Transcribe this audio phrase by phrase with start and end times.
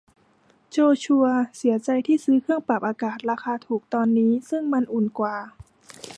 [0.71, 1.25] โจชัว
[1.57, 5.35] เสียใจที่ซื้อเครื่องปรับอากาศราคาถูกตอนนี้ซึ่งมันอุ่นกว่า